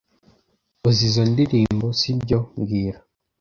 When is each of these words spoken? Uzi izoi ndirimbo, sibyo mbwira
Uzi 0.87 1.01
izoi 1.09 1.29
ndirimbo, 1.33 1.87
sibyo 1.99 2.39
mbwira 2.57 2.99